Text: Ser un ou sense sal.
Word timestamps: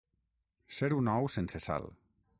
Ser 0.77 0.89
un 1.01 1.11
ou 1.17 1.31
sense 1.37 1.65
sal. 1.67 1.91